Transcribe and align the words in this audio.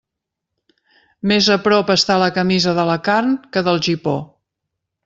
Més 1.31 1.51
a 1.57 1.59
prop 1.67 1.93
està 1.97 2.17
la 2.25 2.31
camisa 2.41 2.75
de 2.81 2.87
la 2.93 2.99
carn 3.11 3.39
que 3.55 3.65
del 3.71 3.83
gipó. 3.91 4.21